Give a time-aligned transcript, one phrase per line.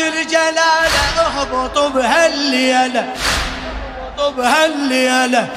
[0.00, 3.14] الجلالة اهبطوا بهالليلة
[4.18, 5.48] اهبطوا بهالليلة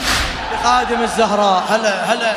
[0.63, 2.33] خادم الزهراء هلا هلا.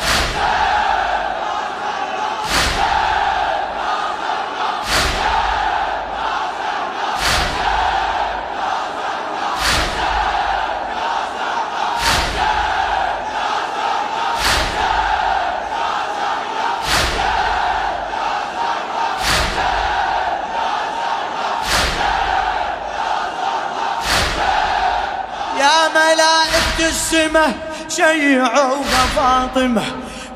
[25.59, 27.53] يا ملائكة السماء
[27.89, 28.85] شيعوا
[29.17, 29.83] فاطمة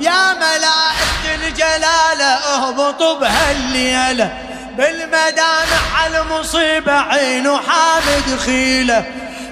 [0.00, 4.38] يا ملائكة الجلالة اهبطوا بهالليلة.
[4.76, 9.04] بالمدامع على المصيبة عين حامد خيلة.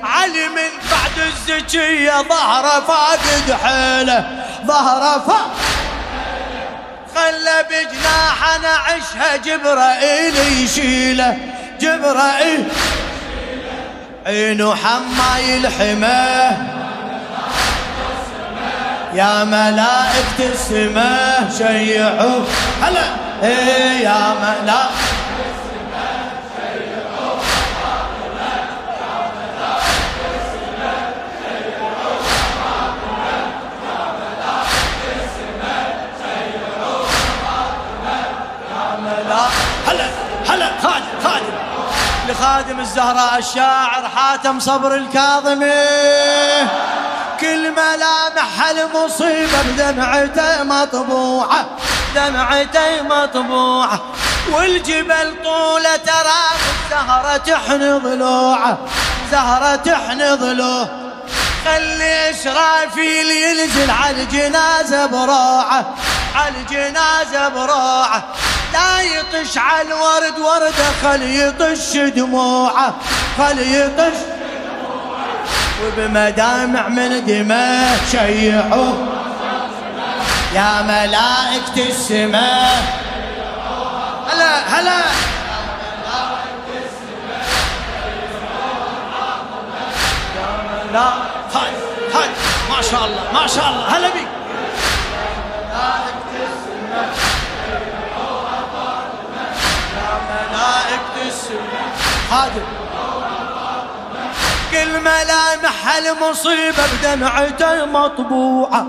[0.03, 4.45] علي من بعد الزكية ظهره فاقد حيلة.
[4.67, 5.51] ظهره فاقد
[7.15, 11.39] خلى بجناحنا عشها جبرائيل يشيله.
[11.81, 12.69] جبرائيل
[14.27, 16.57] عينو حما الحماه
[19.15, 22.41] يا ملائكة السماء شيعوا
[22.83, 23.03] هلا.
[23.43, 25.06] إيه يا ملائكة
[42.67, 45.71] لخادم الزهراء الشاعر حاتم صبر الكاظمي.
[47.41, 51.65] كل ملامح المصيبة بدمعته مطبوعة
[52.15, 54.01] دمعته مطبوعة.
[54.53, 56.43] والجبل طولة ترى
[56.85, 58.79] الزهرة تحن ضلوعه
[59.31, 60.89] زهرة تحن ضلوعه.
[61.65, 65.85] خلي إسرافيل ينزل على الجنازة بروعه
[66.35, 68.25] على الجنازة بروعه.
[68.77, 72.95] لا يطش على الورد وردة خل يطش دموعه
[73.39, 74.19] خل يطش
[75.85, 78.95] وبمدامع من دماء شيعوا
[80.55, 82.83] يا ملائكة السماء.
[84.29, 85.01] هلا هلا.
[90.93, 91.09] لا
[91.55, 91.71] هاي
[92.15, 92.29] هاي.
[92.71, 93.97] ما شاء الله ما شاء الله.
[93.97, 94.36] هلا بيك.
[102.31, 102.67] خادم
[104.71, 108.87] كل ملامح المصيبة بدمعته مطبوعة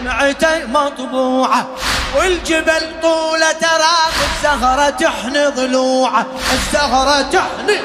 [0.00, 1.66] دمعته مطبوعة.
[2.16, 7.78] والجبل طولة تراق الزهرة تحني ضلوعة الزهرة تحني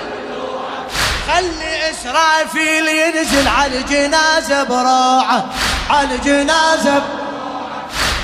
[1.27, 5.45] خلي إسرافيل ينزل على الجنازة براعة
[5.89, 7.01] على الجنازة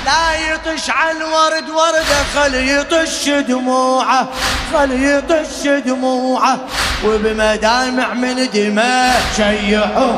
[0.06, 4.28] لا يطش على الورد وردة خل يطش دموعه
[4.72, 6.58] خل يطش دموعه.
[7.04, 10.12] وبمدامع من دماء شيحوا.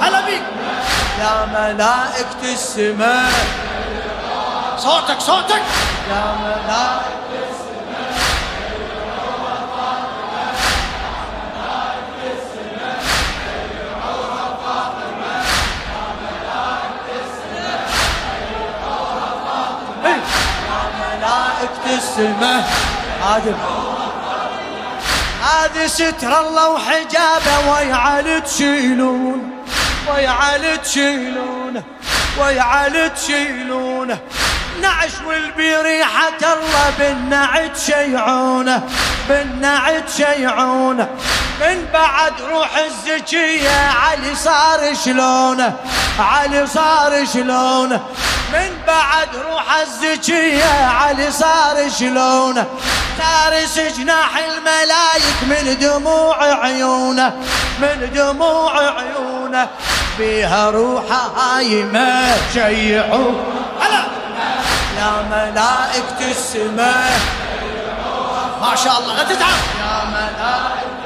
[0.00, 0.42] هلا بيك.
[1.20, 3.32] يا ملائكة السماء.
[4.78, 5.62] صوتك صوتك.
[6.10, 7.23] يا ملائكة
[23.24, 23.54] عادل.
[25.42, 29.64] هذه ستر الله وحجابه ويعال تشيلون.
[30.08, 31.82] ويعال تشيلون.
[32.40, 34.18] ويعال تشيلونه
[34.82, 38.82] نعش والبريحة الله بالنعت شيعونه
[39.28, 41.08] بالنعت شيعونه
[41.60, 45.76] من بعد روح الزكية علي صار شلونه
[46.18, 48.00] علي صار شلونه
[48.52, 52.66] من بعد روح الزكية علي صار شلونه
[53.18, 57.32] تارس جناح الملايك من دموع عيونه
[57.78, 59.68] من دموع عيونه.
[60.18, 63.32] بيها روحه هاي ما شيعوا
[64.98, 67.20] يا ملائكة السماء
[68.60, 69.58] ما شاء الله لا تتعب.
[69.80, 71.03] يا ملائكة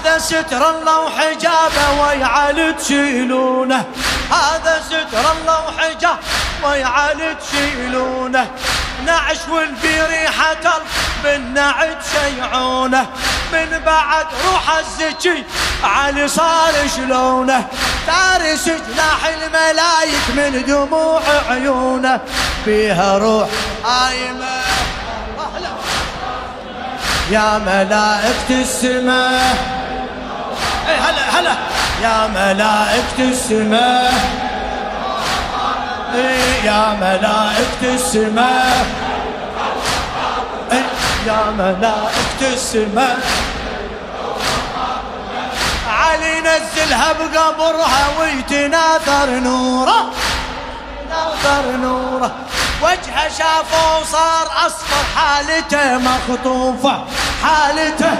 [0.00, 3.84] هذا ستر الله وحجابه ويعال تشيلونه.
[4.30, 6.18] هذا ستر الله وحجابه
[6.64, 8.50] ويعال تشيلونه.
[9.06, 10.80] نعش والبريحة
[11.24, 13.06] بالنعد شيعونه.
[13.52, 15.44] من بعد روح الزكي
[15.84, 17.64] علي صار شلونه.
[18.06, 22.20] تارس جناح الملايك من دموع عيونه.
[22.64, 23.48] فيها روح
[23.84, 24.60] آيمة
[27.30, 29.79] يا ملائكة السماء.
[30.90, 31.54] هلا هلا.
[32.02, 34.14] يا ملائكة السماء.
[36.14, 38.86] اي يا ملائكة السماء.
[40.72, 40.82] اي
[41.26, 43.18] يا ملائكة السماء.
[45.88, 50.10] علي نزلها بقبرها ويتناثر نوره.
[51.10, 52.30] ناثر نوره.
[52.82, 57.04] وجهه شافه وصار أصفر حالته مخطوفة.
[57.42, 58.12] حالته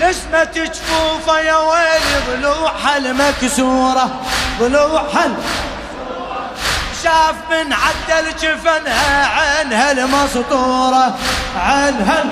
[0.00, 4.10] نسمة جفوفه يا ويلي ضلوعها المكسورة
[4.60, 5.28] ضلوعها
[7.02, 11.18] شاف من عدل جفنها عينها المسطورة
[11.56, 12.24] عينها.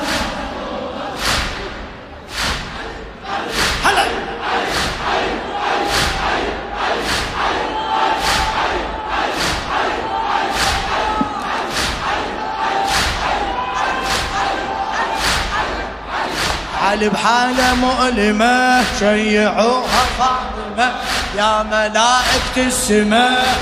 [16.89, 20.93] علي بحالة مؤلمة شيعوها فاطمة
[21.37, 23.59] يا ملائكة السماء.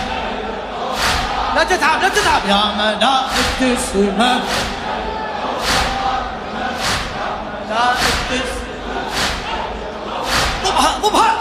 [1.57, 2.41] لا تتعب لا تتعب.
[2.49, 4.41] يا ملائكة السماء.
[7.67, 9.07] ملائكة السماء.
[10.65, 11.35] ضبها ضبها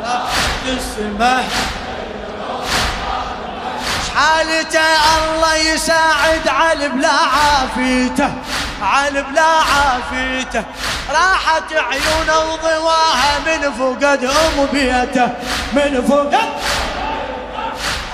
[0.00, 1.44] ملائكة السماء.
[4.16, 4.80] حالته
[5.16, 8.30] الله يساعد علي بلا عافيته.
[8.84, 10.64] علي بلا عافيته.
[11.10, 15.28] راحت عيونه وضواها من فقد ام بيته.
[15.72, 16.48] من فقد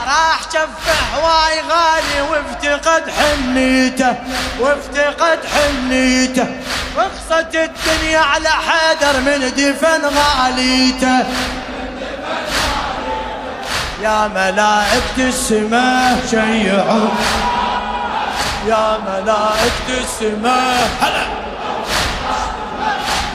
[0.06, 4.14] راح شفه هواي غالي وافتقد حنيته.
[4.60, 6.46] وافتقد حنيته.
[6.96, 11.26] رخصت الدنيا على حيدر من دفن غاليته.
[14.02, 17.08] يا ملائكة السماء شيعوا.
[18.66, 20.88] يا ملائكة السماء.
[21.00, 21.24] هلا.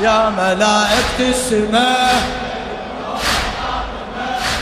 [0.02, 2.16] يا ملائكة السماء.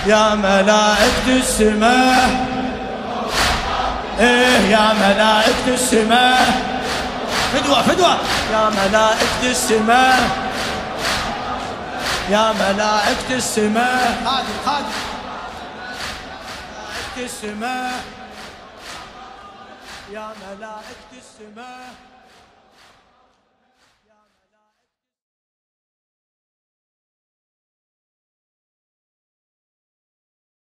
[0.08, 2.46] يا ملائكة السماء.
[4.20, 6.74] إيه يا ملائكة السماء.
[7.54, 8.18] فدوة فدوة.
[8.54, 10.20] يا ملائكة السماء.
[12.30, 14.18] يا ملائكة السماء.
[14.26, 14.86] خادم خادم.
[17.18, 18.23] السماء.
[20.14, 22.13] يا ملائكة السماء.